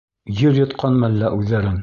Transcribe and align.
Ер 0.39 0.57
йотҡанмы 0.61 1.09
әллә 1.11 1.33
үҙҙәрен? 1.39 1.79